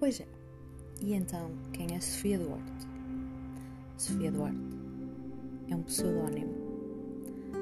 [0.00, 0.26] Pois é.
[1.02, 2.88] E então, quem é Sofia Duarte?
[3.98, 4.56] Sofia Duarte
[5.68, 6.54] é um pseudónimo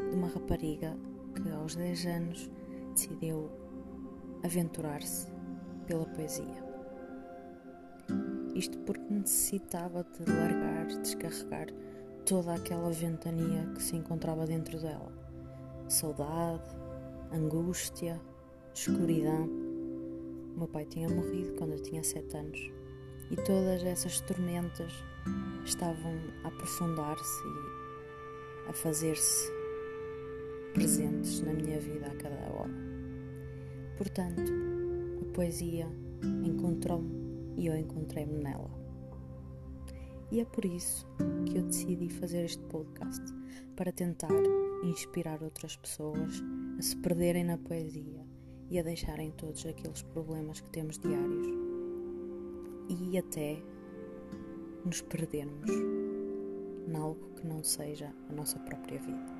[0.08, 0.96] de uma rapariga
[1.34, 2.50] que aos 10 anos
[2.94, 3.50] decidiu
[4.44, 5.26] aventurar-se
[5.88, 6.64] pela poesia.
[8.54, 11.66] Isto porque necessitava de largar, descarregar
[12.24, 15.12] toda aquela ventania que se encontrava dentro dela.
[15.88, 16.70] Saudade,
[17.32, 18.20] angústia,
[18.72, 19.67] escuridão.
[20.58, 22.72] Meu pai tinha morrido quando eu tinha 7 anos
[23.30, 24.92] e todas essas tormentas
[25.64, 29.52] estavam a aprofundar-se e a fazer-se
[30.74, 32.74] presentes na minha vida a cada hora.
[33.96, 34.52] Portanto,
[35.22, 35.86] a poesia
[36.44, 38.70] encontrou-me e eu encontrei-me nela.
[40.32, 41.06] E é por isso
[41.46, 43.22] que eu decidi fazer este podcast
[43.76, 44.32] para tentar
[44.82, 46.42] inspirar outras pessoas
[46.76, 48.17] a se perderem na poesia
[48.70, 51.46] e a deixarem todos aqueles problemas que temos diários
[52.88, 53.62] e até
[54.84, 59.38] nos perdermos em algo que não seja a nossa própria vida.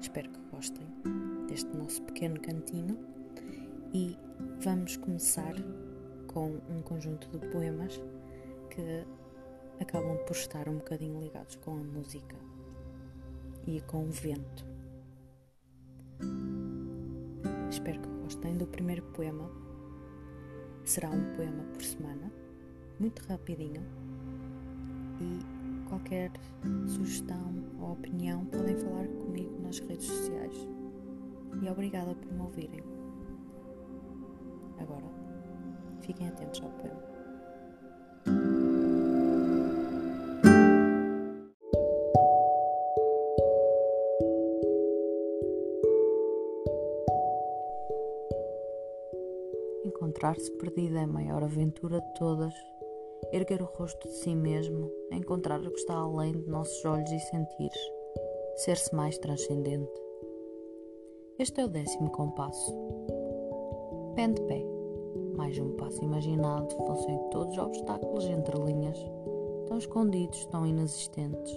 [0.00, 0.86] Espero que gostem
[1.48, 2.98] deste nosso pequeno cantinho
[3.92, 4.16] e
[4.60, 5.54] vamos começar
[6.26, 8.00] com um conjunto de poemas
[8.70, 9.06] que
[9.80, 12.36] acabam por estar um bocadinho ligados com a música
[13.66, 14.64] e com o vento.
[17.70, 19.50] Espero que gostem do primeiro poema.
[20.84, 22.32] Será um poema por semana,
[22.98, 23.82] muito rapidinho.
[25.20, 26.30] E qualquer
[26.86, 30.66] sugestão ou opinião podem falar comigo nas redes sociais.
[31.62, 32.82] E obrigada por me ouvirem.
[34.78, 35.04] Agora,
[36.00, 37.11] fiquem atentos ao poema.
[49.94, 52.54] Encontrar-se perdido é a maior aventura de todas.
[53.30, 57.20] Erguer o rosto de si mesmo, encontrar o que está além de nossos olhos e
[57.20, 57.92] sentires,
[58.56, 59.92] ser-se mais transcendente.
[61.38, 62.74] Este é o décimo compasso.
[64.16, 64.64] Pé de pé,
[65.36, 68.98] mais um passo imaginado, fossem todos obstáculos entre linhas,
[69.68, 71.52] tão escondidos, tão inexistentes.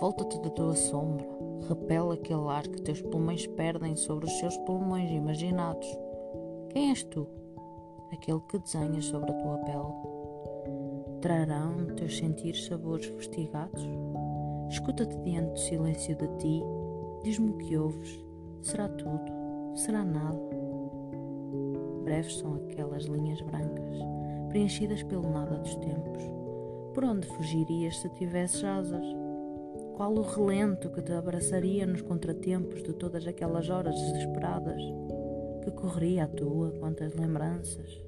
[0.00, 1.26] Volta-te da tua sombra,
[1.68, 5.88] repela aquele ar que teus pulmões perdem sobre os seus pulmões imaginados.
[6.70, 7.26] Quem és tu?
[8.14, 11.20] Aquele que desenhas sobre a tua pele.
[11.20, 13.86] Trarão teus sentidos sabores fustigados?
[14.68, 16.62] Escuta-te diante do silêncio de ti,
[17.22, 18.24] diz-me o que ouves.
[18.62, 19.32] Será tudo?
[19.74, 20.38] Será nada?
[22.04, 23.98] Breves são aquelas linhas brancas,
[24.48, 26.22] preenchidas pelo nada dos tempos.
[26.94, 29.04] Por onde fugirias se tivesses asas?
[29.96, 34.80] Qual o relento que te abraçaria nos contratempos de todas aquelas horas desesperadas?
[35.64, 38.04] Que correria à tua quantas lembranças?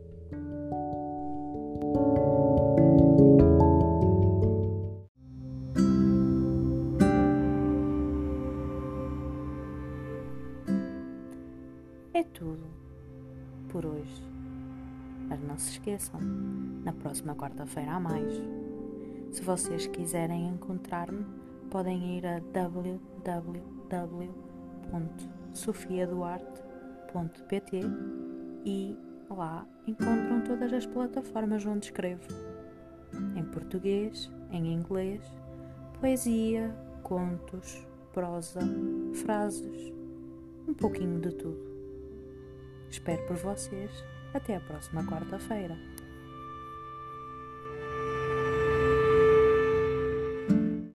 [12.13, 12.67] É tudo
[13.71, 14.23] por hoje.
[15.27, 16.21] Mas não se esqueçam,
[16.85, 18.35] na próxima quarta-feira há mais.
[19.33, 21.25] Se vocês quiserem encontrar-me,
[21.71, 22.39] podem ir a
[27.07, 27.81] www.sofiaduarte.pt
[28.65, 28.97] e
[29.31, 32.27] lá encontram todas as plataformas onde escrevo.
[33.35, 35.23] Em português, em inglês,
[36.01, 38.61] poesia, contos, prosa,
[39.15, 39.93] frases,
[40.69, 41.77] um pouquinho de tudo.
[42.91, 43.91] Espero por vocês.
[44.35, 45.77] Até a próxima quarta-feira.